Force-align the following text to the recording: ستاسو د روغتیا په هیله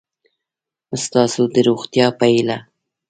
ستاسو 1.03 1.41
د 1.53 1.55
روغتیا 1.67 2.07
په 2.17 2.25
هیله 2.33 2.57